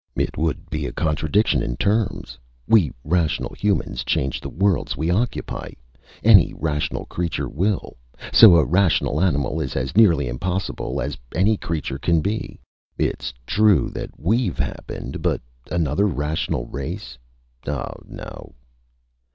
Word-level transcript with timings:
It 0.15 0.35
would 0.35 0.67
be 0.71 0.87
a 0.87 0.91
contradiction 0.91 1.61
in 1.61 1.77
terms! 1.77 2.39
We 2.67 2.91
rational 3.03 3.53
humans 3.55 4.03
change 4.03 4.41
the 4.41 4.49
worlds 4.49 4.97
we 4.97 5.11
occupy! 5.11 5.73
Any 6.23 6.55
rational 6.57 7.05
creature 7.05 7.47
will! 7.47 7.97
So 8.33 8.55
a 8.55 8.65
rational 8.65 9.21
animal 9.21 9.61
is 9.61 9.75
as 9.75 9.95
nearly 9.95 10.27
impossible 10.27 11.01
as 11.01 11.19
any 11.35 11.55
creature 11.55 11.99
can 11.99 12.19
be. 12.19 12.59
It's 12.97 13.31
true 13.45 13.91
that 13.91 14.19
we've 14.19 14.57
happened, 14.57 15.21
but 15.21 15.39
another 15.69 16.07
rational 16.07 16.65
race? 16.65 17.19
Oh, 17.67 17.93
no!" 18.07 18.55